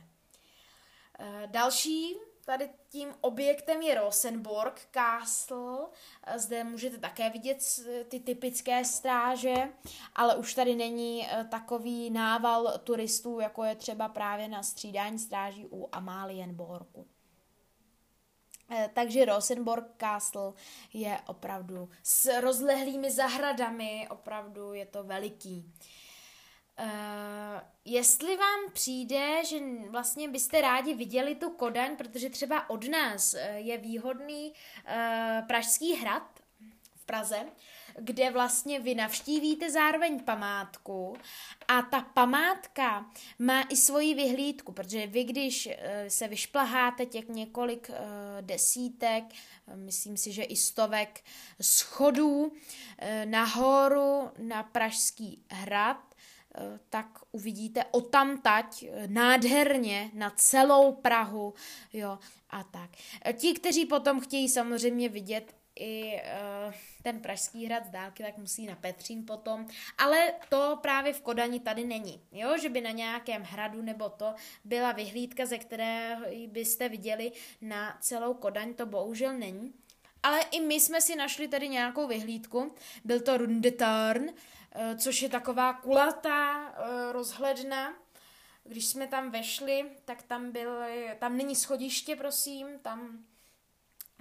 [1.20, 5.88] Eh, další tady tím objektem je Rosenborg Castle.
[6.36, 7.58] Zde můžete také vidět
[8.08, 9.56] ty typické stráže,
[10.16, 15.68] ale už tady není eh, takový nával turistů, jako je třeba právě na střídání stráží
[15.72, 17.08] u Amalienborgu.
[18.74, 20.54] Eh, takže Rosenborg Castle
[20.94, 25.74] je opravdu s rozlehlými zahradami, opravdu je to veliký.
[26.82, 26.88] Uh,
[27.86, 33.60] jestli vám přijde, že vlastně byste rádi viděli tu Kodaň, protože třeba od nás eh,
[33.60, 36.40] je výhodný uh, Pražský hrad
[36.96, 37.46] v Praze,
[38.00, 41.18] kde vlastně vy navštívíte zároveň památku
[41.68, 45.70] a ta památka má i svoji vyhlídku, protože vy, když
[46.08, 47.92] se vyšplaháte těch několik
[48.42, 49.24] desítek,
[49.76, 51.24] myslím si, že i stovek
[51.62, 52.52] schodů
[53.26, 56.11] nahoru na Pražský hrad, Eh,
[56.90, 61.54] tak uvidíte otamtať eh, nádherně na celou Prahu,
[61.94, 62.90] jo, a tak.
[63.26, 68.38] Eh, ti, kteří potom chtějí samozřejmě vidět i uh, ten Pražský hrad z dálky, tak
[68.38, 72.92] musí na Petřín potom, ale to právě v Kodani tady není, jo, že by na
[72.92, 74.36] nějakém hradu nebo to
[74.66, 79.74] byla vyhlídka, ze které byste viděli na celou Kodaň, to bohužel není.
[80.24, 84.61] Ale i my jsme si našli tady nějakou vyhlídku, byl to Rundetarn, Eh,
[84.98, 87.94] což je taková kulatá eh, rozhledna.
[88.64, 90.82] Když jsme tam vešli, tak tam byl,
[91.20, 93.26] tam není schodiště, prosím, tam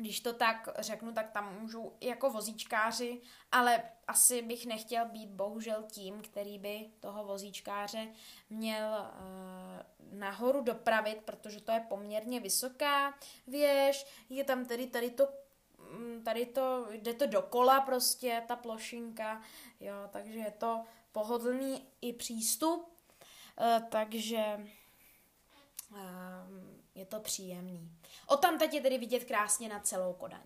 [0.01, 3.21] když to tak řeknu, tak tam můžu jako vozíčkáři,
[3.53, 8.09] ale asi bych nechtěl být bohužel tím, který by toho vozíčkáře
[8.51, 13.15] měl uh, nahoru dopravit, protože to je poměrně vysoká
[13.47, 15.29] věž, je tam tedy tady to
[16.25, 19.43] tady to, jde to dokola prostě, ta plošinka,
[19.81, 22.89] jo, takže je to pohodlný i přístup,
[23.61, 24.67] uh, takže
[25.91, 25.99] uh,
[26.95, 27.91] je to příjemný.
[28.31, 30.41] O tam je tedy vidět krásně na celou Kodaň.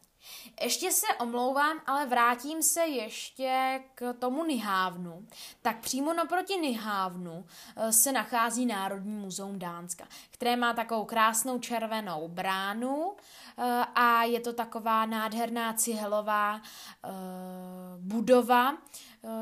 [0.60, 5.26] Ještě se omlouvám, ale vrátím se ještě k tomu Nihávnu.
[5.62, 12.28] Tak přímo naproti Nihávnu eh, se nachází Národní muzeum Dánska, které má takovou krásnou červenou
[12.28, 13.16] bránu
[13.58, 16.60] eh, a je to taková nádherná cihelová
[17.04, 17.08] eh,
[17.98, 18.78] budova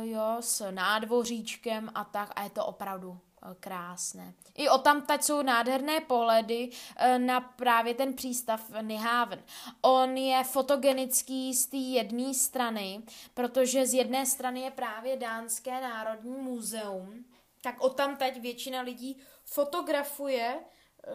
[0.00, 3.18] jo, s nádvoříčkem a tak a je to opravdu
[3.60, 4.34] krásné.
[4.54, 9.42] I o tam teď jsou nádherné pohledy eh, na právě ten přístav Nyhaven.
[9.80, 13.02] On je fotogenický z té jedné strany,
[13.34, 17.24] protože z jedné strany je právě Dánské národní muzeum,
[17.60, 20.58] tak o tam teď většina lidí fotografuje
[21.06, 21.12] eh,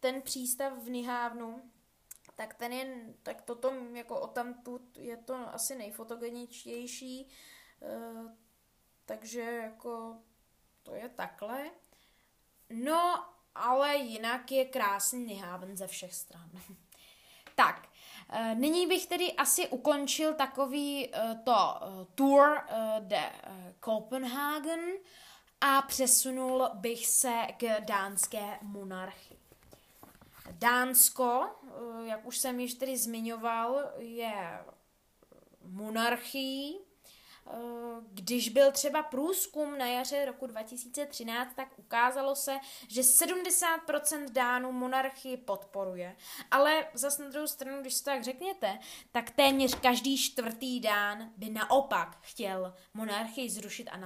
[0.00, 1.62] ten přístav v Nyhavnu,
[2.36, 4.54] tak ten je, tak toto jako o tam
[4.96, 7.28] je to asi nejfotogeničtější,
[7.82, 8.34] eh,
[9.04, 10.16] takže jako
[10.84, 11.70] to je takhle.
[12.70, 16.50] No, ale jinak je krásný Nyhaven ze všech stran.
[17.54, 17.88] tak,
[18.30, 22.60] eh, nyní bych tedy asi ukončil takový eh, to eh, tour
[23.00, 23.32] de
[23.84, 24.80] Copenhagen
[25.60, 29.38] a přesunul bych se k dánské monarchii.
[30.50, 31.48] Dánsko,
[32.04, 34.64] jak už jsem již tedy zmiňoval, je
[35.62, 36.78] monarchií,
[38.12, 45.36] když byl třeba průzkum na jaře roku 2013, tak ukázalo se, že 70% Dánů monarchii
[45.36, 46.16] podporuje.
[46.50, 48.78] Ale zase na druhou stranu, když to tak řekněte,
[49.12, 53.96] tak téměř každý čtvrtý Dán by naopak chtěl monarchii zrušit a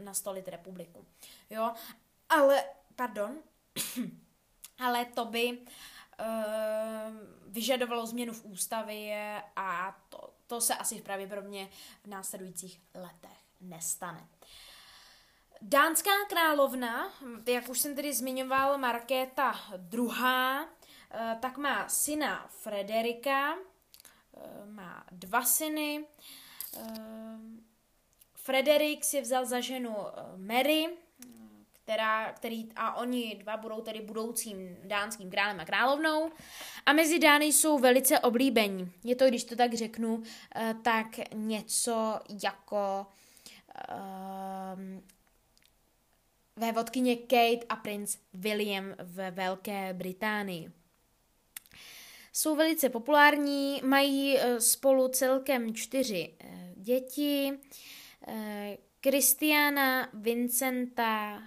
[0.00, 1.06] nastolit republiku.
[1.50, 1.72] Jo,
[2.28, 2.64] ale,
[2.96, 3.38] pardon,
[4.78, 5.66] ale to by uh,
[7.46, 11.68] vyžadovalo změnu v ústavě a to, to se asi pravděpodobně
[12.04, 14.28] v následujících letech nestane.
[15.62, 17.12] Dánská královna,
[17.46, 19.54] jak už jsem tedy zmiňoval, Markéta
[19.92, 20.08] II.,
[21.10, 26.06] eh, tak má syna Frederika, eh, má dva syny.
[26.76, 27.38] Eh,
[28.34, 29.96] Frederik si vzal za ženu
[30.36, 30.88] Mary,
[31.88, 36.30] která, který, a oni dva budou tedy budoucím dánským králem a královnou.
[36.86, 38.92] A mezi Dány jsou velice oblíbení.
[39.04, 40.22] Je to, když to tak řeknu,
[40.56, 43.06] eh, tak něco jako
[44.76, 45.02] um,
[46.56, 50.72] vévodkyně Kate a princ William ve Velké Británii.
[52.32, 57.58] Jsou velice populární, mají eh, spolu celkem čtyři eh, děti.
[59.00, 61.42] Kristiana, Vincenta,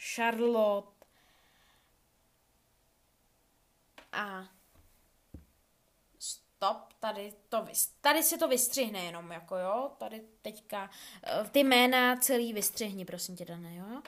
[0.00, 1.06] Charlotte
[4.12, 4.48] a
[6.18, 7.66] stop, tady, to,
[8.00, 10.90] tady si to vystřihne jenom, jako jo, tady teďka,
[11.22, 14.02] eh, ty jména celý vystřihni, prosím tě, Dané, jo,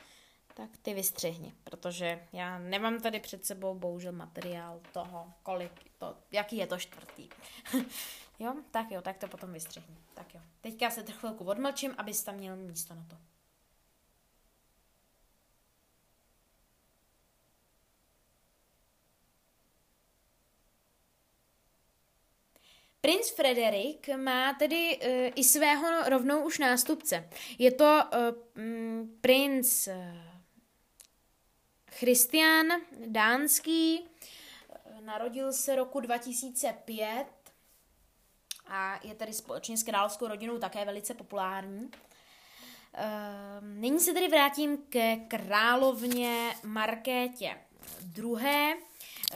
[0.55, 6.57] tak ty vystřihni, protože já nemám tady před sebou bohužel materiál toho, kolik, to, jaký
[6.57, 7.29] je to čtvrtý.
[8.39, 10.41] jo, tak jo, tak to potom vystřihni, tak jo.
[10.61, 13.32] Teďka se to chvilku odmlčím, abys tam měl místo na to.
[23.03, 27.29] Princ Frederik má tedy uh, i svého rovnou už nástupce.
[27.59, 29.95] Je to uh, mm, princ uh,
[31.91, 32.67] Christian
[33.07, 34.09] dánský,
[35.01, 37.27] narodil se roku 2005
[38.67, 41.81] a je tedy společně s královskou rodinou také velice populární.
[41.85, 41.91] Uh,
[43.61, 47.59] nyní se tedy vrátím ke královně Markétě
[48.01, 48.75] druhé.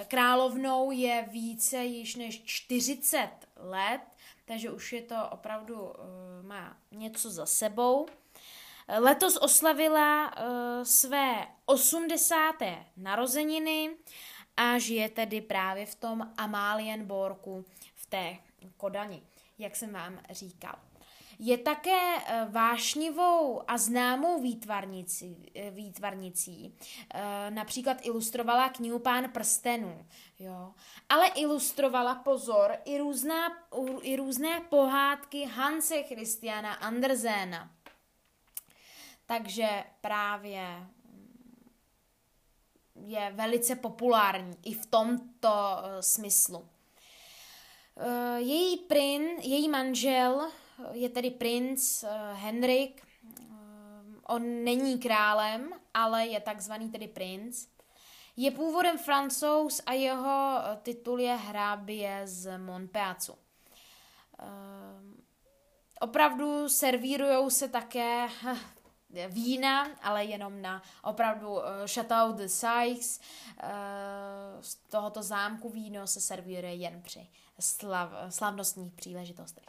[0.08, 4.00] Královnou je více již než 40 let,
[4.44, 5.92] takže už je to opravdu, uh,
[6.42, 8.06] má něco za sebou.
[8.98, 12.54] Letos oslavila uh, své 80.
[12.96, 13.96] narozeniny
[14.56, 18.36] a žije tedy právě v tom Amalienborku v té
[18.76, 19.22] Kodani,
[19.58, 20.78] jak jsem vám říkal.
[21.38, 26.74] Je také eh, vášnivou a známou výtvarnicí, eh, výtvarnicí.
[27.14, 30.06] Eh, například ilustrovala knihu Pán prstenů.
[30.38, 30.72] Jo.
[31.08, 33.48] Ale ilustrovala, pozor, i, různá,
[34.02, 37.70] i různé pohádky Hanse Christiana Andersena.
[39.26, 40.62] Takže právě
[41.04, 41.44] mm,
[43.06, 45.50] je velice populární i v tomto
[46.00, 46.68] smyslu.
[48.36, 50.50] Její prin, její manžel
[50.92, 53.02] je tedy princ eh, Henrik.
[53.02, 53.44] Eh,
[54.26, 57.66] on není králem, ale je takzvaný tedy princ.
[58.36, 63.34] Je původem francouz a jeho eh, titul je hrábě z Montpeacu.
[66.00, 68.28] Opravdu servírují se také
[69.28, 71.56] vína, ale jenom na opravdu
[71.86, 73.20] Chateau de Sykes.
[74.60, 77.28] Z tohoto zámku víno se servíruje jen při
[77.60, 79.64] slav, slavnostních příležitostech.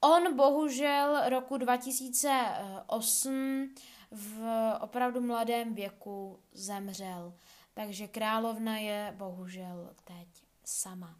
[0.00, 3.74] On bohužel roku 2008
[4.10, 4.40] v
[4.80, 7.34] opravdu mladém věku zemřel,
[7.74, 10.28] takže královna je bohužel teď
[10.64, 11.14] sama.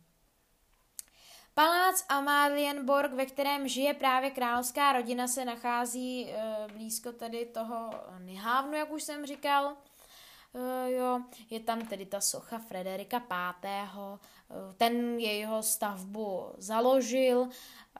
[1.55, 8.77] Palác Amalienborg, ve kterém žije právě královská rodina, se nachází e, blízko tedy toho Nihávnu,
[8.77, 9.77] jak už jsem říkal.
[10.55, 11.21] E, jo,
[11.51, 13.25] je tam tedy ta socha Frederika V.
[13.65, 13.89] E,
[14.77, 17.49] ten jeho stavbu založil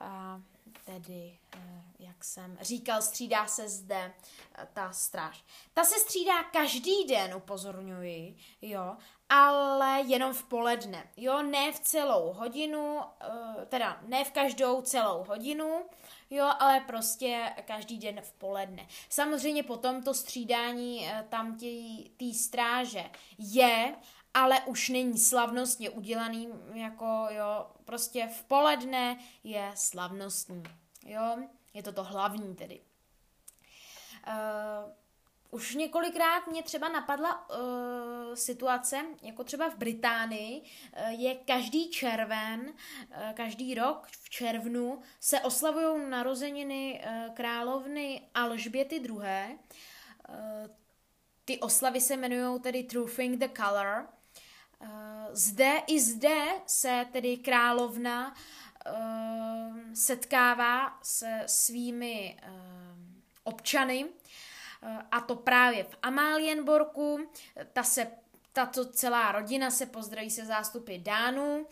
[0.01, 0.41] a
[0.87, 4.13] tedy, eh, jak jsem říkal, střídá se zde
[4.55, 5.43] eh, ta stráž.
[5.73, 8.97] Ta se střídá každý den, upozorňuji, jo,
[9.29, 15.23] ale jenom v poledne, jo, ne v celou hodinu, eh, teda ne v každou celou
[15.23, 15.85] hodinu,
[16.29, 18.87] jo, ale prostě každý den v poledne.
[19.09, 21.57] Samozřejmě potom to střídání tam
[22.17, 23.03] té stráže
[23.37, 23.95] je,
[24.37, 30.63] ale už není slavnostně udělaný, jako jo, prostě v poledne je slavnostní,
[31.05, 31.37] jo,
[31.73, 32.81] je to to hlavní tedy.
[34.27, 34.91] Uh,
[35.51, 37.57] už několikrát mě třeba napadla uh,
[38.33, 45.41] situace, jako třeba v Británii, uh, je každý červen, uh, každý rok v červnu se
[45.41, 49.09] oslavují narozeniny uh, královny Alžběty II.
[49.09, 49.25] Uh,
[51.45, 54.16] ty oslavy se jmenují tedy Truthing the Color
[55.31, 58.33] zde i zde se tedy královna
[58.85, 58.91] eh,
[59.93, 62.51] setkává se svými eh,
[63.43, 64.05] občany,
[65.11, 67.29] a to právě v Amalienborku.
[67.73, 68.11] Ta se
[68.53, 71.67] tato celá rodina se pozdraví se zástupy Dánů.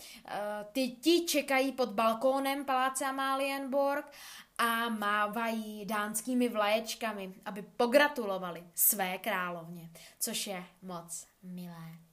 [0.72, 4.12] Ty ti čekají pod balkónem paláce Amalienborg
[4.58, 9.90] a mávají dánskými vlaječkami, aby pogratulovali své královně,
[10.20, 12.05] což je moc milé.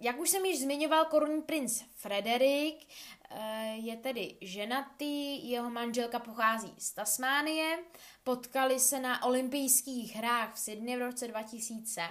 [0.00, 2.86] Jak už jsem již zmiňoval, korunní princ Frederik
[3.74, 7.78] je tedy ženatý, jeho manželka pochází z Tasmánie,
[8.24, 12.02] potkali se na olympijských hrách v Sydney v roce 2000.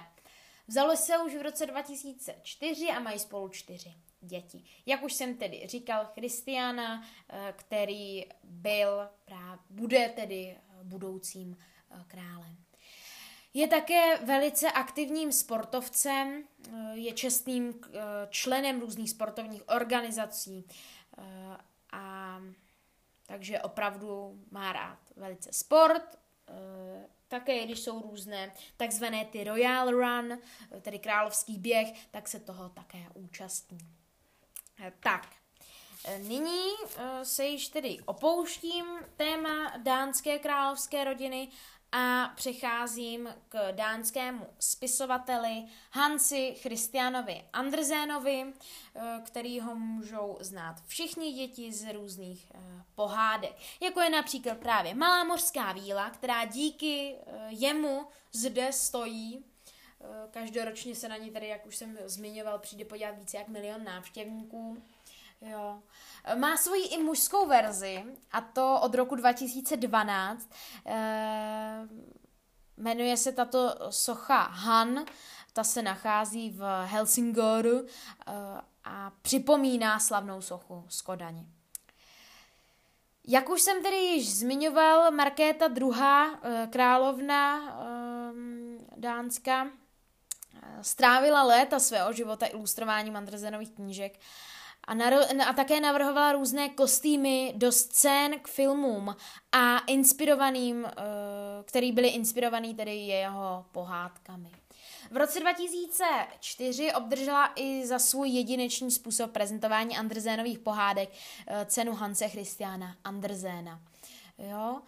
[0.70, 4.64] Vzalo se už v roce 2004 a mají spolu čtyři děti.
[4.86, 11.56] Jak už jsem tedy říkal, Christiana, eh, který byl, právě, bude tedy eh, budoucím
[11.90, 12.56] eh, králem.
[13.54, 16.44] Je také velice aktivním sportovcem,
[16.92, 17.80] je čestným
[18.30, 20.64] členem různých sportovních organizací
[21.92, 22.40] a
[23.26, 26.18] takže opravdu má rád velice sport,
[27.28, 30.38] také když jsou různé takzvané ty Royal Run,
[30.82, 33.78] tedy královský běh, tak se toho také účastní.
[34.82, 35.28] Eh, tak,
[36.04, 38.86] eh, nyní eh, se již tedy opouštím
[39.16, 41.48] téma dánské královské rodiny
[41.92, 48.52] a přecházím k dánskému spisovateli Hansi Christianovi Andersenovi,
[49.24, 52.52] který ho můžou znát všichni děti z různých
[52.94, 53.56] pohádek.
[53.80, 57.16] Jako je například právě Malá mořská víla, která díky
[57.48, 59.44] jemu zde stojí
[60.04, 63.84] Eh, každoročně se na ní tady, jak už jsem zmiňoval, přijde podívat více jak milion
[63.84, 64.82] návštěvníků.
[65.40, 65.82] Jo.
[66.24, 70.50] Eh, má svoji i mužskou verzi, a to od roku 2012.
[70.86, 71.88] E, eh,
[72.76, 75.04] jmenuje se tato socha Han,
[75.52, 77.86] ta se nachází v Helsingoru e,
[78.84, 81.46] a připomíná slavnou sochu z Kodani.
[83.28, 85.92] Jak už jsem tedy již zmiňoval, Markéta II.
[86.70, 87.60] královna
[88.96, 89.70] Dánska
[90.82, 94.18] strávila léta svého života ilustrováním Andrezenových knížek
[94.90, 99.16] a, naro- a také navrhovala různé kostýmy do scén k filmům
[99.52, 100.90] a inspirovaným, uh,
[101.64, 104.50] který byly inspirovaný tedy jeho pohádkami.
[105.10, 112.28] V roce 2004 obdržela i za svůj jedinečný způsob prezentování Andrzénových pohádek uh, cenu Hanse
[112.28, 113.80] Christiana Andrzéna.
[114.38, 114.80] Jo?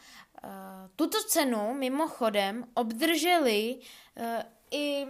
[0.44, 0.50] Uh,
[0.96, 3.78] tuto cenu mimochodem obdrželi
[4.70, 5.06] i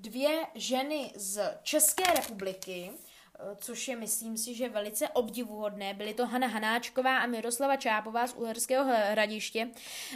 [0.00, 3.09] dvě ženy z České republiky, eh,
[3.56, 5.94] což je, myslím si, že velice obdivuhodné.
[5.94, 9.70] Byly to Hana Hanáčková a Miroslava Čápová z Uherského hradiště,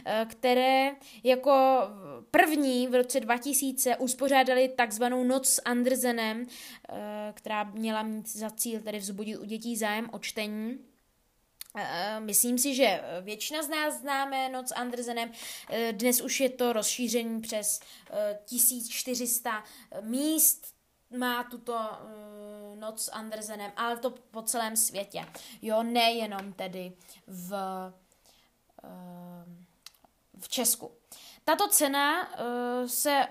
[0.05, 0.91] eh, které
[1.23, 1.81] jako
[2.31, 6.47] první v roce 2000 uspořádali takzvanou Noc s Andersenem,
[6.89, 10.79] eh, která měla mít za cíl tedy vzbudit u dětí zájem o čtení.
[11.77, 14.73] Eh, myslím si, že většina z nás známe Noc.
[15.71, 17.81] Eh, dnes už je to rozšíření přes
[18.45, 20.74] 1400 eh, míst
[21.19, 21.89] má tuto
[22.75, 25.27] noc s Andersenem, ale to po celém světě.
[25.63, 26.93] Jo, nejenom tedy
[27.27, 27.53] v,
[30.39, 30.93] v Česku.
[31.45, 32.29] Tato cena
[32.87, 33.27] se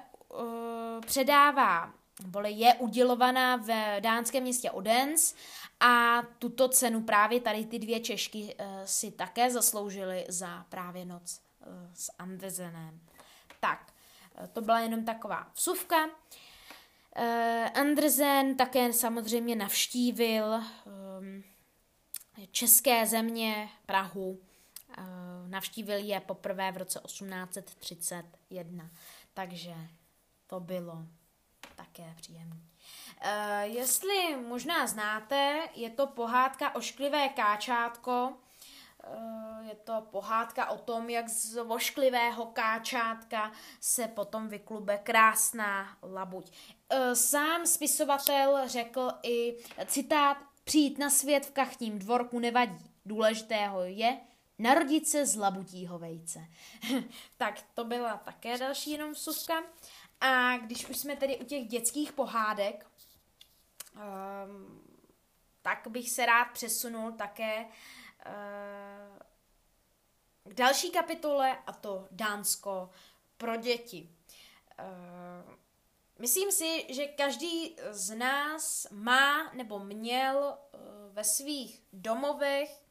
[1.06, 5.36] předává, nebo je udělovaná v dánském městě Odense
[5.80, 11.42] a tuto cenu právě tady ty dvě Češky uh, si také zasloužily za právě noc
[11.60, 13.00] uh, s Andersenem.
[13.60, 13.94] Tak,
[14.40, 16.10] uh, to byla jenom taková vsuvka.
[17.18, 17.24] Uh,
[17.74, 21.44] Andersen také samozřejmě navštívil um,
[22.52, 24.30] české země, Prahu.
[24.98, 28.90] Uh, navštívil je poprvé v roce 1831.
[29.34, 29.76] Takže
[30.48, 31.06] to bylo
[31.76, 32.56] také příjemné.
[32.56, 38.34] Uh, jestli možná znáte, je to pohádka Ošklivé káčátko.
[39.08, 46.52] Uh, je to pohádka o tom, jak z ošklivého káčátka se potom vyklube krásná labuť.
[46.94, 52.92] Uh, sám spisovatel řekl i citát Přijít na svět v kachtním dvorku nevadí.
[53.06, 54.20] Důležitého je
[54.60, 56.48] narodit se z labutího vejce.
[57.38, 59.64] tak to byla také další jenom vsuvka.
[60.22, 62.88] A když už jsme tedy u těch dětských pohádek,
[63.96, 64.82] um,
[65.62, 67.72] tak bych se rád přesunul také uh,
[70.44, 72.90] k další kapitole, a to Dánsko
[73.38, 74.10] pro děti.
[74.80, 75.54] Uh,
[76.20, 80.80] myslím si, že každý z nás má nebo měl uh,
[81.14, 82.84] ve svých domovech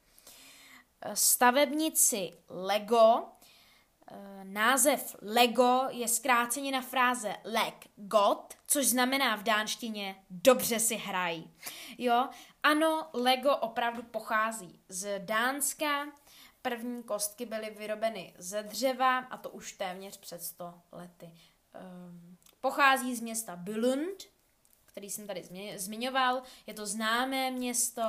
[1.15, 3.42] stavebnici Lego, Eh,
[4.43, 11.51] název Lego je zkráceně na fráze leg got, což znamená v dánštině dobře si hrají.
[11.99, 12.29] Jo,
[12.63, 16.07] ano, Lego opravdu pochází z Dánska.
[16.63, 21.27] První kostky byly vyrobeny ze dřeva a to už téměř před 100 lety.
[21.27, 24.23] Um, pochází z města Billund,
[24.87, 26.43] který jsem tady zmiňoval.
[26.67, 28.03] Je to známé město,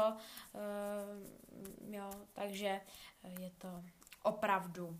[1.83, 2.81] um, jo, takže
[3.39, 3.83] je to
[4.23, 4.97] opravdu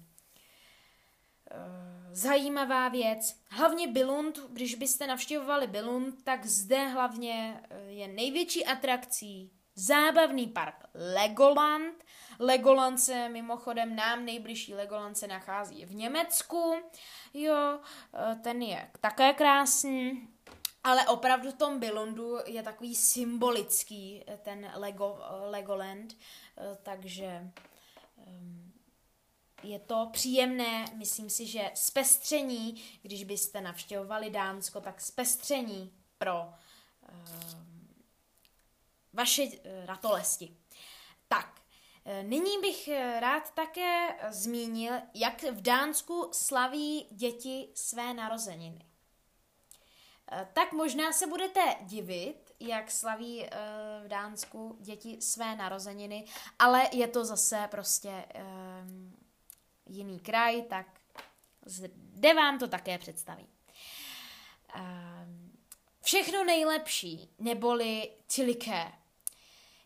[2.12, 3.36] zajímavá věc.
[3.50, 12.04] Hlavně Billund, když byste navštěvovali Billund, tak zde hlavně je největší atrakcí zábavný park Legoland.
[12.40, 16.76] Legoland se mimochodem nám nejbližší Legoland se nachází v Německu.
[17.34, 17.80] Jo,
[18.44, 20.28] ten je také krásný.
[20.84, 25.20] Ale opravdu v tom Billundu je takový symbolický ten Lego,
[25.50, 26.18] Legoland,
[26.84, 27.52] takže
[28.28, 28.63] um,
[29.64, 36.50] je to příjemné, myslím si, že zpestření, když byste navštěvovali Dánsko, tak zpestření pro uh,
[39.14, 39.52] vaše uh,
[39.86, 40.58] ratolesti.
[41.28, 41.62] Tak,
[42.04, 42.90] uh, nyní bych
[43.20, 48.86] rád také zmínil, jak v Dánsku slaví děti své narozeniny.
[50.54, 53.46] Tak možná se budete divit, jak slaví
[54.04, 56.26] v Dánsku děti své narozeniny,
[56.60, 58.26] ale je to zase prostě
[59.86, 60.88] jiný kraj, tak
[61.66, 63.48] zde vám to také představím.
[64.76, 65.52] Ehm,
[66.02, 68.92] všechno nejlepší, neboli tiliké.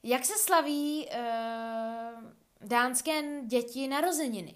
[0.04, 4.56] Jak se slaví uh, dánské děti narozeniny?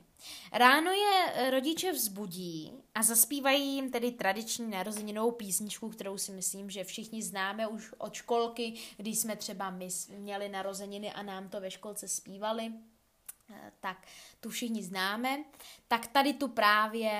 [0.53, 6.83] Ráno je rodiče vzbudí a zaspívají jim tedy tradiční narozeninou písničku, kterou si myslím, že
[6.83, 9.87] všichni známe už od školky, když jsme třeba my
[10.17, 12.71] měli narozeniny a nám to ve školce zpívali.
[13.53, 14.07] Eh, tak
[14.39, 15.43] tu všichni známe,
[15.87, 17.11] tak tady tu právě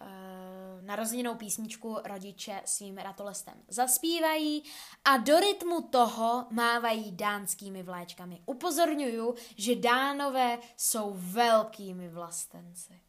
[0.00, 0.06] eh,
[0.82, 4.64] narozeninou písničku rodiče svým ratolestem zaspívají
[5.04, 8.42] a do rytmu toho mávají dánskými vléčkami.
[8.46, 13.00] Upozorňuju, že dánové jsou velkými vlastenci.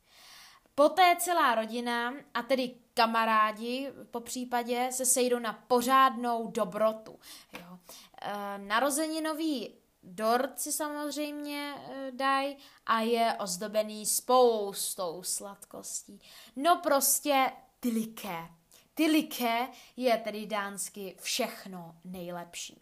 [0.76, 7.20] Poté celá rodina, a tedy kamarádi po případě, se sejdou na pořádnou dobrotu.
[7.54, 7.80] Jo.
[8.22, 16.22] E, narozeninový Dort si samozřejmě e, dají a je ozdobený spoustou sladkostí.
[16.56, 18.50] No prostě tyliké.
[18.94, 22.82] Tyliké je tedy dánsky všechno nejlepší.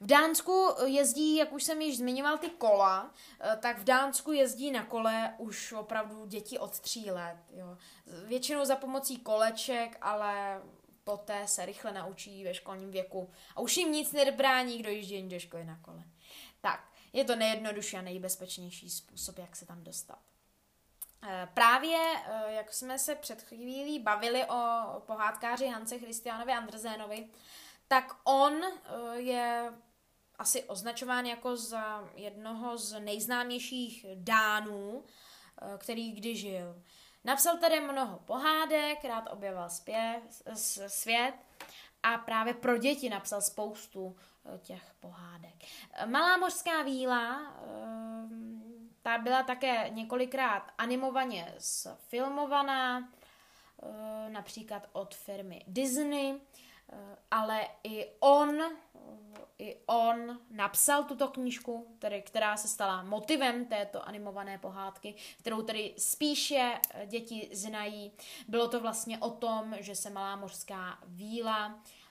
[0.00, 4.70] V Dánsku jezdí, jak už jsem již zmiňoval, ty kola, e, tak v Dánsku jezdí
[4.70, 7.36] na kole už opravdu děti od tří let.
[7.50, 7.78] Jo.
[8.26, 10.62] Většinou za pomocí koleček, ale
[11.04, 15.38] poté se rychle naučí ve školním věku a už jim nic nebrání k dojíždění do
[15.38, 16.04] školy na kole.
[16.62, 20.18] Tak, je to nejjednodušší a nejbezpečnější způsob, jak se tam dostat.
[21.28, 27.28] Eh, právě, eh, jak jsme se před chvílí bavili o pohádkáři Hance Christianovi Andrzénovi,
[27.88, 29.72] tak on eh, je
[30.38, 35.04] asi označován jako za jednoho z nejznámějších Dánů,
[35.78, 36.82] který kdy žil.
[37.24, 39.68] Napsal tady mnoho pohádek, rád objevil
[40.86, 41.34] svět
[42.02, 44.16] a právě pro děti napsal spoustu
[44.58, 45.54] těch pohádek.
[46.06, 48.28] Malá mořská víla, eh,
[49.02, 53.08] ta byla také několikrát animovaně sfilmovaná,
[53.82, 56.40] eh, například od firmy Disney,
[57.30, 58.62] ale i on,
[59.58, 65.94] i on napsal tuto knížku, tedy, která se stala motivem této animované pohádky, kterou tedy
[65.98, 68.12] spíše děti znají.
[68.48, 72.01] Bylo to vlastně o tom, že se malá mořská víla e,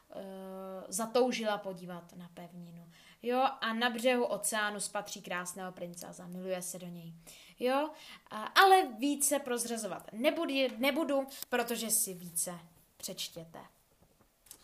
[0.88, 2.92] zatoužila podívat na pevninu.
[3.24, 7.14] Jo, a na břehu oceánu spatří krásného prince a zamiluje se do něj.
[7.60, 7.90] Jo,
[8.30, 12.60] a, ale více prozrazovat nebudu, nebudu, protože si více
[12.98, 13.60] přečtěte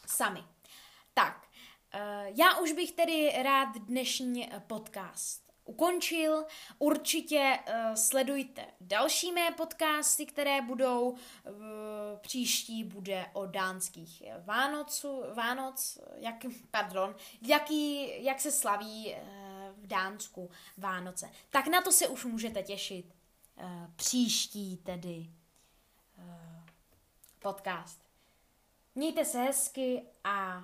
[0.05, 0.43] sami.
[1.13, 1.47] Tak,
[1.93, 6.45] eh, já už bych tedy rád dnešní podcast ukončil.
[6.79, 11.09] Určitě uh, sledujte další mé podcasty, které budou.
[11.09, 11.17] Uh,
[12.21, 16.35] příští bude o dánských Vánocu, Vánoc, jak,
[16.71, 19.19] pardon, jaký, jak se slaví uh,
[19.83, 21.29] v Dánsku Vánoce.
[21.49, 23.05] Tak na to se už můžete těšit.
[23.63, 23.63] Uh,
[23.95, 25.29] příští tedy
[26.17, 26.63] uh,
[27.39, 28.07] podcast.
[28.95, 30.63] Mějte se hezky a